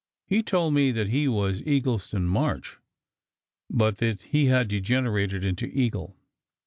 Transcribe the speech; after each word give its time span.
He 0.25 0.41
told 0.41 0.73
me 0.73 0.91
that 0.93 1.09
he 1.09 1.27
was 1.27 1.61
Eagleston 1.61 2.23
March, 2.25 2.77
but 3.69 3.97
that 3.97 4.21
he 4.23 4.45
had 4.47 4.67
degenerated 4.67 5.45
into" 5.45 5.67
Eagle." 5.79 6.17